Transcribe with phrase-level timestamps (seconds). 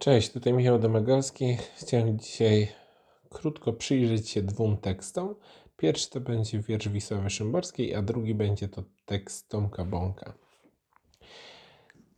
[0.00, 1.56] Cześć, tutaj Michał Domagowski.
[1.76, 2.68] Chciałem dzisiaj
[3.30, 5.34] krótko przyjrzeć się dwóm tekstom.
[5.76, 10.34] Pierwszy to będzie wiersz Wisławy Szymborskiej, a drugi będzie to tekst Tomka Bąka.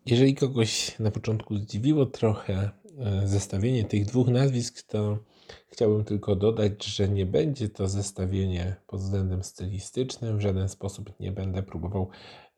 [0.06, 5.18] Jeżeli kogoś na początku zdziwiło trochę e, zestawienie tych dwóch nazwisk, to
[5.68, 10.38] chciałbym tylko dodać, że nie będzie to zestawienie pod względem stylistycznym.
[10.38, 12.08] W żaden sposób nie będę próbował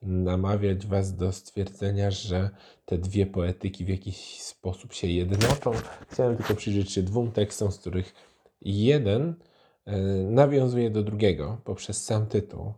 [0.05, 2.51] namawiać Was do stwierdzenia, że
[2.85, 5.73] te dwie poetyki w jakiś sposób się jednoczą.
[6.11, 8.15] Chciałem tylko przyjrzeć się dwóm tekstom, z których
[8.61, 9.35] jeden
[9.85, 12.73] e, nawiązuje do drugiego poprzez sam tytuł.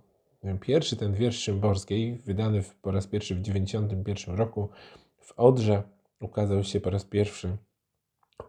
[0.60, 4.68] Pierwszy, ten wiersz Szymborskiej, wydany po raz pierwszy w 1991 roku
[5.20, 5.82] w Odrze,
[6.20, 7.56] ukazał się po raz pierwszy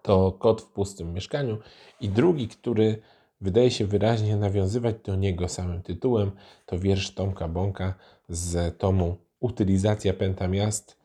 [0.02, 1.58] to Kot w pustym mieszkaniu.
[2.02, 3.02] I drugi, który
[3.42, 6.32] wydaje się wyraźnie nawiązywać do niego samym tytułem,
[6.66, 7.94] to wiersz Tomka Bąka
[8.30, 10.98] z tomu Utylizacja Pęta Miast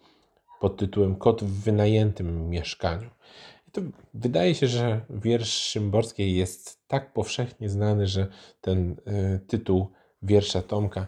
[0.61, 3.11] pod tytułem Kot w wynajętym mieszkaniu.
[3.69, 3.81] I to
[4.15, 8.27] wydaje się, że wiersz Szymborskiej jest tak powszechnie znany, że
[8.61, 9.87] ten y, tytuł
[10.23, 11.07] wiersza Tomka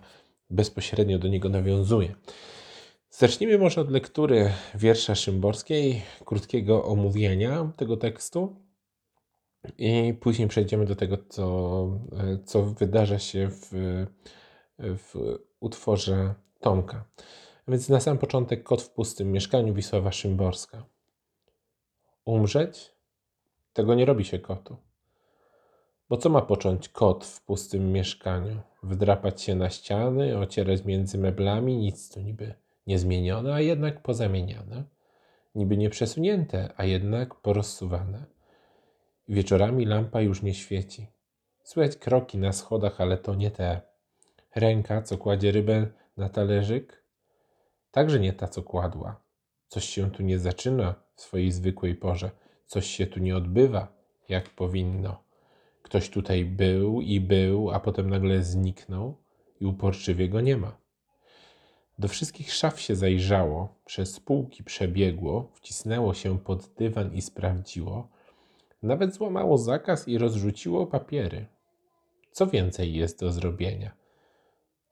[0.50, 2.14] bezpośrednio do niego nawiązuje.
[3.10, 8.56] Zacznijmy może od lektury wiersza Szymborskiej, krótkiego omówienia tego tekstu
[9.78, 11.88] i później przejdziemy do tego, co,
[12.44, 13.70] co wydarza się w,
[14.78, 17.04] w utworze Tomka.
[17.68, 20.84] Więc na sam początek Kot w pustym mieszkaniu Wisława Szymborska.
[22.24, 22.92] Umrzeć?
[23.72, 24.76] Tego nie robi się kotu.
[26.08, 28.60] Bo co ma począć kot w pustym mieszkaniu?
[28.82, 32.54] Wdrapać się na ściany, ocierać między meblami, nic tu niby
[32.86, 34.84] niezmienione, a jednak pozamieniane.
[35.54, 38.33] Niby nieprzesunięte, a jednak porozsuwane.
[39.28, 41.06] Wieczorami lampa już nie świeci.
[41.62, 43.80] Słychać kroki na schodach, ale to nie te.
[44.54, 45.86] Ręka, co kładzie rybę
[46.16, 47.02] na talerzyk,
[47.90, 49.20] także nie ta, co kładła.
[49.68, 52.30] Coś się tu nie zaczyna w swojej zwykłej porze.
[52.66, 53.88] Coś się tu nie odbywa,
[54.28, 55.22] jak powinno.
[55.82, 59.16] Ktoś tutaj był i był, a potem nagle zniknął
[59.60, 60.76] i uporczywie go nie ma.
[61.98, 68.08] Do wszystkich szaf się zajrzało, przez półki przebiegło, wcisnęło się pod dywan i sprawdziło.
[68.84, 71.46] Nawet złamało zakaz i rozrzuciło papiery.
[72.32, 73.92] Co więcej jest do zrobienia?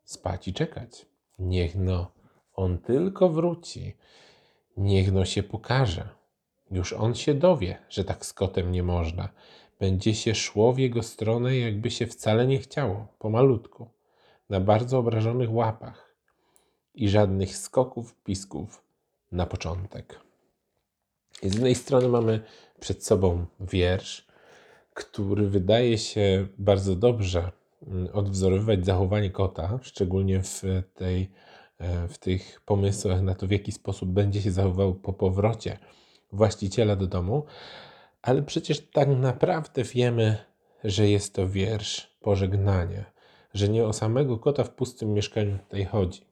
[0.05, 1.07] Spać i czekać.
[1.39, 2.13] Niech no,
[2.55, 3.97] on tylko wróci.
[4.77, 6.09] Niech no się pokaże.
[6.71, 9.29] Już on się dowie, że tak z kotem nie można.
[9.81, 13.91] Będzie się szło w jego stronę, jakby się wcale nie chciało, pomalutku,
[14.51, 16.15] na bardzo obrażonych łapach
[16.95, 18.85] i żadnych skoków, pisków
[19.33, 20.32] na początek.
[21.51, 22.41] Z jednej strony mamy
[22.81, 24.27] przed sobą wiersz,
[24.95, 27.51] który wydaje się bardzo dobrze
[27.87, 30.63] mm, odwzorowywać zachowanie kota, szczególnie w,
[30.95, 31.31] tej,
[31.79, 35.79] e, w tych pomysłach na to, w jaki sposób będzie się zachował po powrocie
[36.33, 37.45] właściciela do domu,
[38.23, 40.37] ale przecież tak naprawdę wiemy,
[40.85, 43.05] że jest to wiersz pożegnania,
[43.55, 46.32] że nie o samego kota w pustym mieszkaniu tutaj chodzi.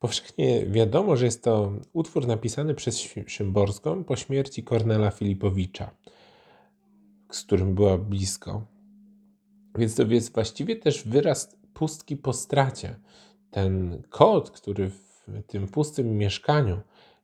[0.00, 5.90] Powszechnie wiadomo, że jest to utwór napisany przez Szymborską po śmierci Kornela Filipowicza,
[7.30, 8.66] z którym była blisko.
[9.78, 12.96] Więc to jest właściwie też wyraz pustki po stracie.
[13.50, 16.80] Ten kot, który w tym pustym mieszkaniu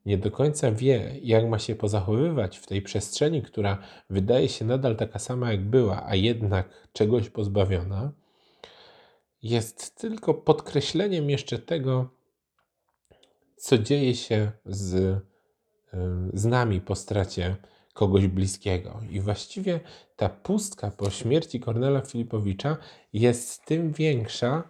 [0.06, 3.78] nie do końca wie, jak ma się pozachowywać w tej przestrzeni, która
[4.10, 8.12] wydaje się nadal taka sama, jak była, a jednak czegoś pozbawiona,
[9.42, 12.15] jest tylko podkreśleniem jeszcze tego,
[13.56, 15.18] co dzieje się z,
[16.34, 17.56] z nami po stracie
[17.96, 19.00] kogoś bliskiego.
[19.10, 19.80] I właściwie
[20.16, 22.76] ta pustka po śmierci Kornela Filipowicza
[23.12, 24.68] jest tym większa,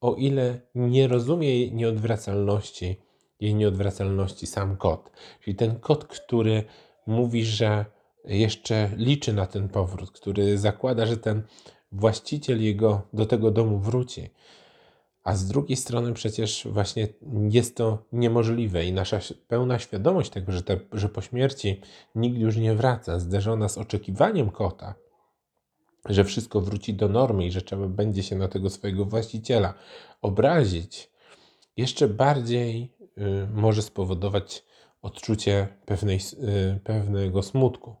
[0.00, 2.96] o ile nie rozumie jej nieodwracalności,
[3.40, 5.10] jej nieodwracalności sam kot.
[5.40, 6.64] Czyli ten kot, który
[7.06, 7.84] mówi, że
[8.24, 11.42] jeszcze liczy na ten powrót, który zakłada, że ten
[11.92, 14.30] właściciel jego do tego domu wróci.
[15.24, 17.08] A z drugiej strony przecież właśnie
[17.50, 19.18] jest to niemożliwe i nasza
[19.48, 21.80] pełna świadomość tego, że, te, że po śmierci
[22.14, 24.94] nikt już nie wraca, zderzona z oczekiwaniem kota,
[26.08, 29.74] że wszystko wróci do normy i że trzeba będzie się na tego swojego właściciela
[30.22, 31.10] obrazić,
[31.76, 34.64] jeszcze bardziej y, może spowodować
[35.02, 37.96] odczucie pewnej, y, pewnego smutku.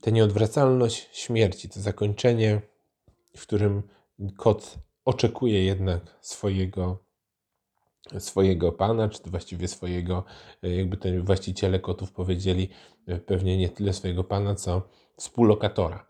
[0.00, 2.60] Ta nieodwracalność śmierci, to zakończenie,
[3.36, 3.82] w którym
[4.36, 6.98] kot oczekuje jednak swojego,
[8.18, 10.24] swojego pana, czy właściwie swojego,
[10.62, 12.68] e, jakby ten właściciele kotów powiedzieli,
[13.06, 14.82] e, pewnie nie tyle swojego pana, co
[15.16, 16.06] współlokatora.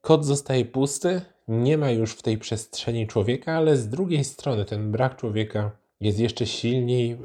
[0.00, 4.92] Kot zostaje pusty, nie ma już w tej przestrzeni człowieka, ale z drugiej strony ten
[4.92, 7.18] brak człowieka jest jeszcze silniej,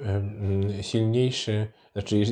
[0.81, 2.23] silniejszy, znaczy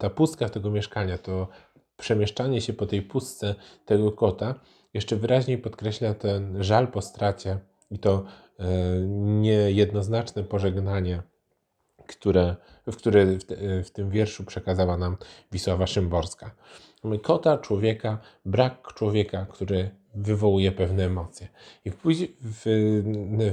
[0.00, 1.48] ta pustka tego mieszkania, to
[1.96, 3.54] przemieszczanie się po tej pustce
[3.84, 4.54] tego kota
[4.94, 7.58] jeszcze wyraźniej podkreśla ten żal po stracie
[7.90, 8.24] i to
[8.58, 8.64] e,
[9.18, 11.22] niejednoznaczne pożegnanie,
[12.06, 12.56] które,
[12.86, 13.44] w które w,
[13.84, 15.16] w tym wierszu przekazała nam
[15.52, 16.50] Wisława Szymborska.
[17.04, 21.48] Mamy kota, człowieka, brak człowieka, który wywołuje pewne emocje.
[21.84, 21.96] I w,
[22.40, 22.62] w,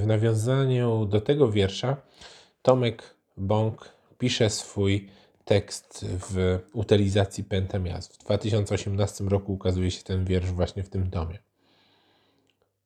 [0.01, 1.97] w nawiązaniu do tego wiersza
[2.61, 5.09] Tomek Bąk pisze swój
[5.45, 8.13] tekst w utylizacji pentamiast.
[8.13, 11.39] W 2018 roku ukazuje się ten wiersz właśnie w tym domie.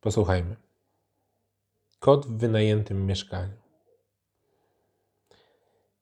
[0.02, 0.56] Posłuchajmy.
[2.00, 3.54] Kot w wynajętym mieszkaniu.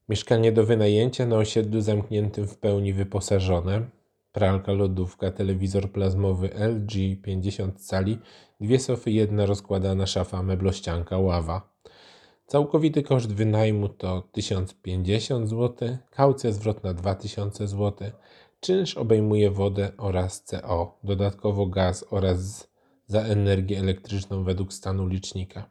[0.10, 3.90] Mieszkanie do wynajęcia na osiedlu zamkniętym w pełni wyposażone.
[4.32, 8.20] Pralka, lodówka, telewizor plazmowy LG 50 cali,
[8.62, 11.77] dwie sofy, jedna rozkładana szafa, meblościanka, ława.
[12.48, 18.12] Całkowity koszt wynajmu to 1050 zł, kaucja zwrotna 2000 zł,
[18.60, 22.70] czynsz obejmuje wodę oraz CO, dodatkowo gaz oraz
[23.08, 25.70] za energię elektryczną według stanu licznika.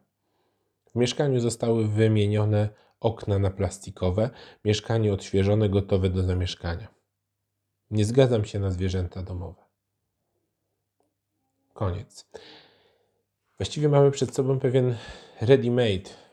[0.93, 2.69] W mieszkaniu zostały wymienione
[3.01, 4.31] okna na plastikowe,
[4.65, 6.89] mieszkanie odświeżone, gotowe do zamieszkania.
[7.91, 9.63] Nie zgadzam się na zwierzęta domowe.
[11.75, 12.27] Koniec.
[13.59, 14.97] Właściwie mamy przed sobą pewien
[15.41, 16.26] ready-made.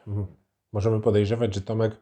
[0.74, 1.98] Możemy podejrzewać, że Tomek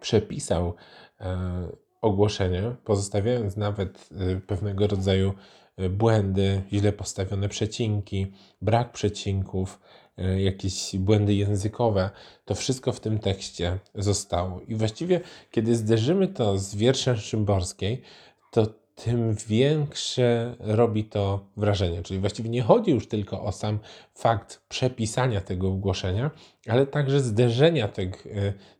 [0.00, 0.74] przepisał
[1.20, 1.68] e,
[2.00, 5.34] ogłoszenie, pozostawiając nawet e, pewnego rodzaju
[5.76, 8.32] e, błędy, źle postawione przecinki,
[8.62, 9.80] brak przecinków,
[10.36, 12.10] jakieś błędy językowe.
[12.44, 14.60] To wszystko w tym tekście zostało.
[14.60, 15.20] I właściwie,
[15.50, 18.02] kiedy zderzymy to z wierszem Szymborskiej,
[18.50, 22.02] to tym większe robi to wrażenie.
[22.02, 23.78] Czyli właściwie nie chodzi już tylko o sam
[24.14, 26.30] fakt przepisania tego ogłoszenia,
[26.68, 28.16] ale także zderzenia tego,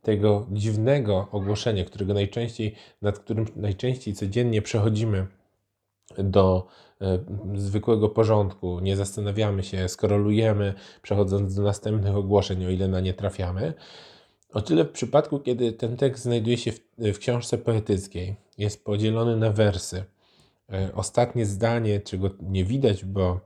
[0.03, 5.27] tego dziwnego ogłoszenia, którego najczęściej, nad którym najczęściej codziennie przechodzimy
[6.19, 6.67] do
[7.01, 7.19] e,
[7.55, 13.75] zwykłego porządku, nie zastanawiamy się, skorolujemy, przechodząc do następnych ogłoszeń, o ile na nie trafiamy.
[14.53, 19.37] O tyle w przypadku, kiedy ten tekst znajduje się w, w książce poetyckiej, jest podzielony
[19.37, 20.05] na wersy.
[20.73, 23.41] E, ostatnie zdanie, czego nie widać, bo,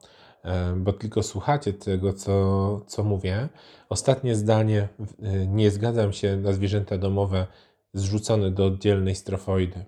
[0.45, 3.49] e, bo tylko słuchacie tego, co, co mówię.
[3.89, 4.89] Ostatnie zdanie,
[5.23, 7.47] e, nie zgadzam się na zwierzęta domowe,
[7.95, 9.85] zrzucone do oddzielnej strofoidy.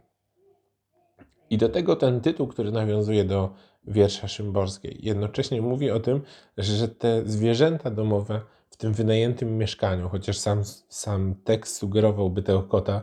[1.50, 3.54] I do tego ten tytuł, który nawiązuje do
[3.86, 6.20] wiersza Szymborskiej, jednocześnie mówi o tym,
[6.58, 8.40] że te zwierzęta domowe
[8.70, 13.02] w tym wynajętym mieszkaniu, chociaż sam, sam tekst sugerowałby tego kota,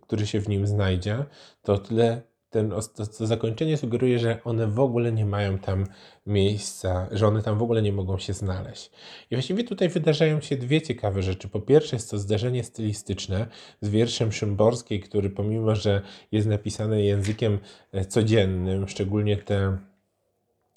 [0.00, 1.24] który się w nim znajdzie,
[1.62, 5.86] to tyle ten, to, to zakończenie sugeruje, że one w ogóle nie mają tam
[6.26, 8.90] miejsca, że one tam w ogóle nie mogą się znaleźć.
[9.30, 11.48] I właściwie tutaj wydarzają się dwie ciekawe rzeczy.
[11.48, 13.46] Po pierwsze jest to zdarzenie stylistyczne
[13.80, 16.02] z wierszem Szymborskiej, który pomimo, że
[16.32, 17.58] jest napisany językiem
[17.92, 19.78] e, codziennym, szczególnie te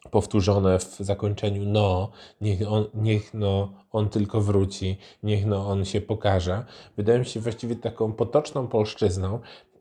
[0.10, 2.12] powtórzone w zakończeniu no,
[2.42, 6.66] niech on, niech no, on tylko wróci, niech no, on się pokaże,
[6.98, 9.40] wydają się właściwie taką potoczną polszczyzną,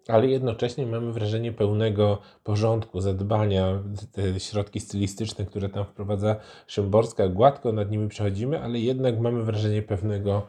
[0.08, 3.82] ale jednocześnie mamy wrażenie pełnego porządku, zadbania,
[4.12, 6.36] te środki stylistyczne, które tam wprowadza
[6.66, 10.46] Szymborska, gładko nad nimi przechodzimy, ale jednak mamy wrażenie pewnego,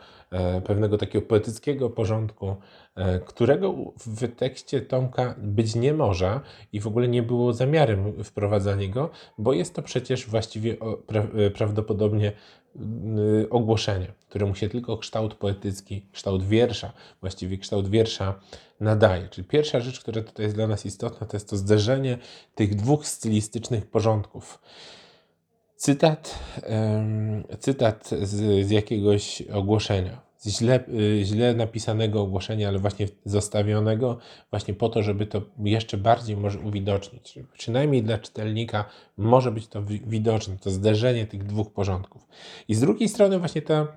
[0.65, 2.55] pewnego takiego poetyckiego porządku,
[2.95, 6.39] e, którego w tekście Tomka być nie może
[6.73, 10.77] i w ogóle nie było zamiarem wprowadzania go, bo jest to przecież właściwie
[11.35, 12.31] e, prawdopodobnie
[13.41, 18.39] Y, ogłoszenie, któremu się tylko kształt poetycki, kształt wiersza, właściwie kształt wiersza
[18.79, 19.27] nadaje.
[19.29, 22.17] Czyli pierwsza rzecz, która tutaj jest dla nas istotna, to jest to zderzenie
[22.55, 24.59] tych dwóch stylistycznych porządków.
[25.81, 26.39] Cytat,
[27.59, 34.17] cytat z, z jakiegoś ogłoszenia źle, y, źle napisanego ogłoszenia, ale właśnie zostawionego
[34.49, 37.39] właśnie po to, żeby to jeszcze bardziej może uwidocznić.
[37.57, 38.85] Przynajmniej dla czytelnika
[39.17, 42.27] może być to widoczne, to zderzenie tych dwóch porządków.
[42.67, 43.87] I z drugiej strony właśnie ta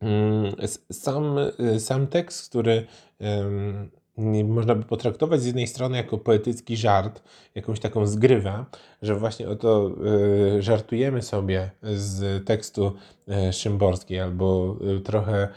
[0.00, 0.54] mm,
[0.92, 1.36] sam,
[1.78, 2.86] sam tekst, który
[4.44, 7.22] można by potraktować z jednej strony jako poetycki żart,
[7.54, 8.64] jakąś taką zgrywę,
[9.02, 9.90] że właśnie oto
[10.58, 12.92] y, żartujemy sobie z tekstu
[13.48, 15.48] y, Szymborskiej albo y, trochę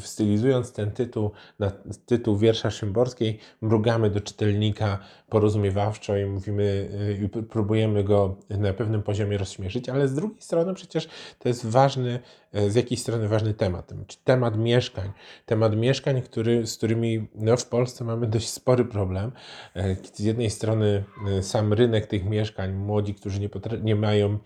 [0.00, 1.72] stylizując ten tytuł na
[2.06, 9.02] tytuł wiersza Szymborskiej, mrugamy do czytelnika porozumiewawczo i mówimy, e, i próbujemy go na pewnym
[9.02, 11.08] poziomie rozśmieszyć, ale z drugiej strony przecież
[11.38, 12.20] to jest ważny,
[12.52, 13.92] e, z jakiej strony ważny temat,
[14.24, 15.12] temat mieszkań.
[15.46, 19.32] Temat mieszkań, który, z którymi no, w Polsce mamy dość spory problem.
[20.12, 21.04] Z jednej strony
[21.40, 23.48] sam rynek tych mieszkań, młodzi, którzy nie,
[23.82, 24.38] nie mają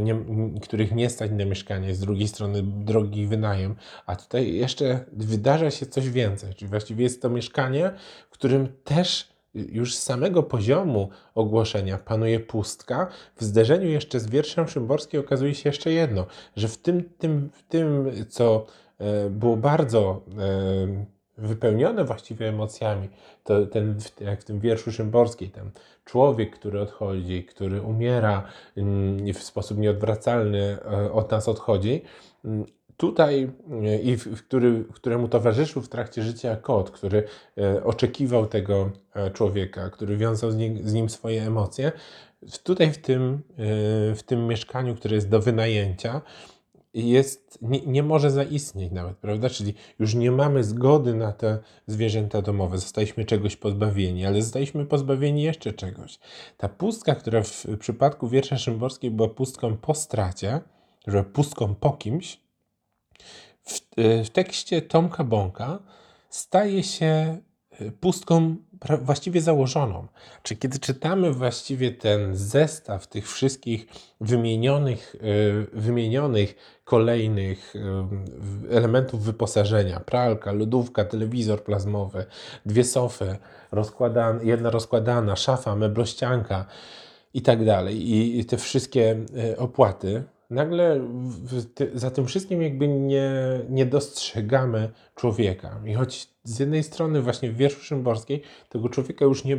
[0.00, 0.24] nie,
[0.62, 3.74] których nie stać na mieszkanie, z drugiej strony drogi wynajem,
[4.06, 7.92] a tutaj jeszcze wydarza się coś więcej, czyli właściwie jest to mieszkanie,
[8.30, 14.68] w którym też już z samego poziomu ogłoszenia panuje pustka, w zderzeniu jeszcze z wierszem
[14.68, 18.66] Szymborskim okazuje się jeszcze jedno, że w tym, tym, w tym co
[18.98, 23.08] e, było bardzo e, wypełnione właściwie emocjami,
[23.44, 25.70] to ten, jak w tym wierszu Szymborskiej, ten
[26.04, 28.42] człowiek, który odchodzi, który umiera
[28.76, 32.02] mm, w sposób nieodwracalny e, od nas odchodzi,
[32.44, 32.64] mm,
[32.96, 33.50] tutaj
[33.82, 37.24] e, i w, który, któremu towarzyszył w trakcie życia kot, który
[37.58, 38.90] e, oczekiwał tego
[39.32, 41.92] człowieka, który wiązał z nim, z nim swoje emocje,
[42.64, 43.42] tutaj w tym,
[44.16, 46.20] w tym mieszkaniu, które jest do wynajęcia,
[46.94, 49.50] jest, nie, nie, może zaistnieć nawet, prawda?
[49.50, 55.42] Czyli już nie mamy zgody na te zwierzęta domowe, zostaliśmy czegoś pozbawieni, ale zostaliśmy pozbawieni
[55.42, 56.18] jeszcze czegoś.
[56.56, 60.60] Ta pustka, która w przypadku wiersza Szymborskiej była pustką po stracie,
[61.06, 62.40] że pustką po kimś,
[63.64, 63.80] w,
[64.24, 65.78] w tekście Tomka Bąka
[66.28, 67.38] staje się
[68.00, 68.56] pustką
[69.02, 70.06] właściwie założoną.
[70.42, 73.86] Czy kiedy czytamy właściwie ten zestaw tych wszystkich
[74.20, 75.16] wymienionych,
[75.74, 82.26] e, wymienionych kolejnych e, elementów wyposażenia, pralka, lodówka, telewizor plazmowy,
[82.66, 83.36] dwie sofy,
[83.72, 86.66] rozkładana, jedna rozkładana, szafa, meblościanka
[87.34, 91.00] i tak dalej, i te wszystkie e, opłaty, nagle
[91.94, 93.32] za tym wszystkim jakby nie,
[93.68, 95.80] nie dostrzegamy człowieka.
[95.86, 99.56] I choć z jednej strony właśnie w wierszu Szymborskiej tego człowieka już nie,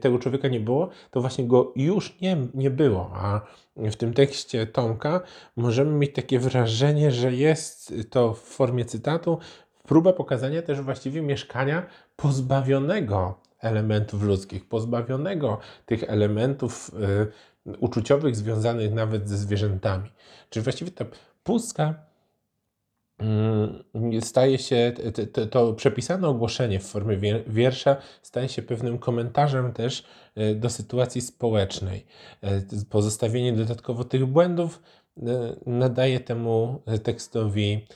[0.00, 3.40] tego człowieka nie było, to właśnie go już nie, nie było, a
[3.76, 5.20] w tym tekście Tomka
[5.56, 9.38] możemy mieć takie wrażenie, że jest to w formie cytatu
[9.86, 11.86] próba pokazania też właściwie mieszkania
[12.16, 16.90] pozbawionego elementów ludzkich, pozbawionego tych elementów
[17.66, 20.10] y, uczuciowych związanych nawet ze zwierzętami.
[20.50, 21.04] Czyli właściwie ta
[21.44, 21.94] pustka
[23.18, 23.84] mm,
[24.20, 24.92] staje się,
[25.32, 30.04] to, to, przepisane ogłoszenie w formie wiersza staje się pewnym komentarzem też
[30.38, 32.06] y, do sytuacji społecznej.
[32.44, 34.82] Y, pozostawienie dodatkowo tych błędów
[35.66, 37.86] nadaje temu tekstowi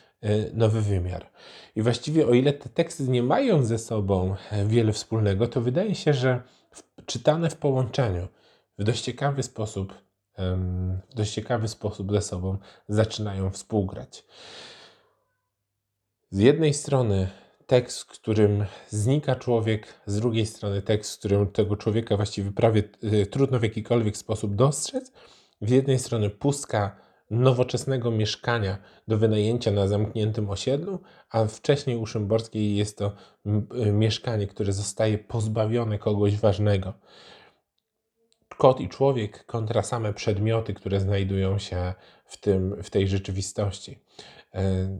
[0.52, 1.30] nowy wymiar.
[1.76, 4.36] I właściwie o ile te teksty nie mają ze sobą
[4.66, 6.42] wiele wspólnego, to wydaje się, że
[7.06, 8.28] czytane w połączeniu
[8.78, 9.94] w dość ciekawy sposób,
[11.10, 12.58] w dość ciekawy sposób ze sobą
[12.88, 14.24] zaczynają współgrać.
[16.30, 17.28] Z jednej strony
[17.66, 22.82] tekst, w którym znika człowiek, z drugiej strony tekst, w którym tego człowieka właściwie prawie
[23.04, 25.12] y, trudno w jakikolwiek sposób dostrzec.
[25.60, 26.96] Z jednej strony pustka
[27.30, 30.98] nowoczesnego mieszkania do wynajęcia na zamkniętym osiedlu,
[31.30, 33.12] a wcześniej u Szymborskiej jest to
[33.86, 36.92] y, mieszkanie, które zostaje pozbawione kogoś ważnego
[38.60, 41.94] kot i człowiek kontra same przedmioty, które znajdują się
[42.24, 43.98] w, tym, w tej rzeczywistości.
[44.54, 44.98] E,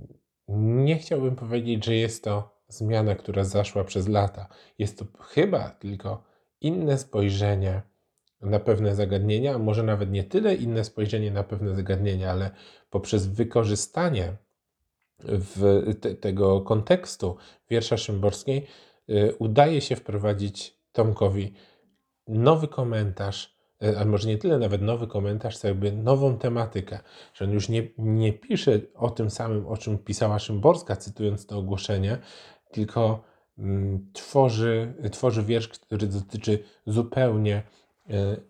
[0.49, 4.49] nie chciałbym powiedzieć, że jest to zmiana, która zaszła przez lata.
[4.79, 6.23] Jest to chyba tylko
[6.61, 7.83] inne spojrzenie
[8.43, 12.51] na pewne zagadnienia, może nawet nie tyle inne spojrzenie na pewne zagadnienia, ale
[12.91, 14.37] poprzez wykorzystanie
[15.25, 17.37] w te, tego kontekstu
[17.71, 18.67] wiersza Szymborskiej
[19.11, 21.55] y, udaje się wprowadzić Tomkowi
[22.29, 26.99] nowy komentarz, e, a może nie tyle nawet nowy komentarz, co jakby nową tematykę,
[27.35, 31.59] że on już nie, nie pisze o tym samym, o czym pisała Szymborska, cytując to
[31.59, 32.19] ogłoszenie,
[32.71, 33.23] tylko
[33.59, 37.63] mm, tworzy, tworzy wiersz, który dotyczy zupełnie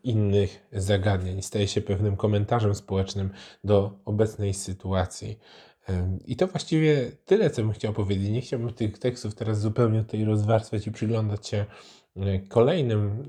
[0.03, 1.43] innych zagadnień.
[1.43, 3.31] Staje się pewnym komentarzem społecznym
[3.65, 5.39] do obecnej sytuacji.
[5.89, 8.31] E, I to właściwie tyle, co bym chciał powiedzieć.
[8.31, 11.67] Nie chciałbym tych tekstów teraz zupełnie tutaj rozwarstwiać i przyglądać się
[12.17, 13.29] E, kolejnym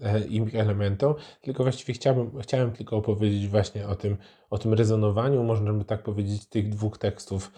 [0.53, 4.17] e, elementom, tylko właściwie chciałbym, chciałem tylko opowiedzieć właśnie o tym,
[4.49, 7.51] o tym rezonowaniu, można by tak powiedzieć, tych dwóch tekstów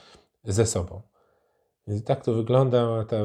[0.44, 1.02] ze sobą.
[1.88, 3.06] Więc tak to wygląda.
[3.06, 3.18] Ta,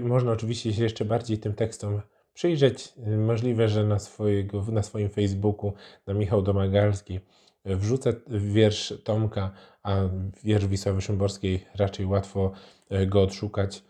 [0.00, 2.00] można oczywiście się jeszcze bardziej tym tekstom
[2.40, 2.92] przyjrzeć.
[3.18, 5.72] Możliwe, że na, swojego, na swoim Facebooku,
[6.06, 7.20] na Michał Domagalski,
[7.64, 9.50] wrzucę wiersz Tomka,
[9.82, 9.96] a
[10.44, 12.52] wiersz Wisławy Szymborskiej raczej łatwo
[12.90, 13.82] e, go odszukać.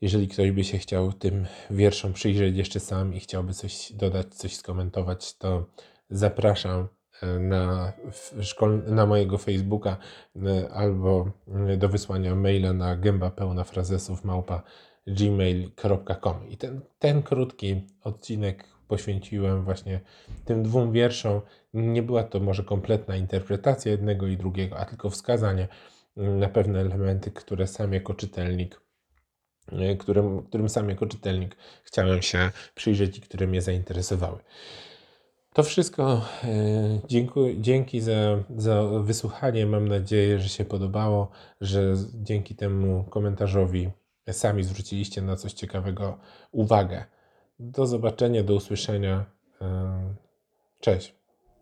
[0.00, 4.56] Jeżeli ktoś by się chciał tym wierszom przyjrzeć jeszcze sam i chciałby coś dodać, coś
[4.56, 5.66] skomentować, to
[6.10, 6.88] zapraszam
[7.40, 7.92] na,
[8.86, 9.96] na mojego Facebooka
[10.70, 11.30] albo
[11.78, 14.62] do wysłania maila na gęba pełna frazesów małpa
[15.06, 16.48] gmail.com.
[16.48, 20.00] I ten, ten krótki odcinek poświęciłem właśnie
[20.44, 21.40] tym dwóm wierszom.
[21.74, 25.68] Nie była to może kompletna interpretacja jednego i drugiego, a tylko wskazanie
[26.16, 28.86] na pewne elementy, które sam jako czytelnik
[29.72, 34.38] Y, którym, którym sam jako czytelnik chciałem się przyjrzeć i które mnie zainteresowały.
[35.52, 36.22] To wszystko.
[36.44, 39.66] E, dziękuję, dzięki za, za wysłuchanie.
[39.66, 43.90] Mam nadzieję, że się podobało, że dzięki temu komentarzowi
[44.32, 46.18] sami zwróciliście na coś ciekawego
[46.52, 47.04] uwagę.
[47.58, 49.24] Do zobaczenia, do usłyszenia.
[50.80, 51.15] Cześć.